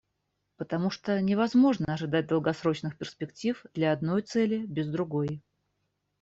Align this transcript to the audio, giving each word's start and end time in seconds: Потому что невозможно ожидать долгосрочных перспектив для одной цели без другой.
Потому 0.57 0.89
что 0.89 1.21
невозможно 1.21 1.93
ожидать 1.93 2.25
долгосрочных 2.25 2.97
перспектив 2.97 3.63
для 3.75 3.91
одной 3.93 4.23
цели 4.23 4.65
без 4.65 4.89
другой. 4.89 5.43